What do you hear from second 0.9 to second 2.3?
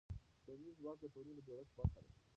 د ټولنې د جوړښت برخه ده.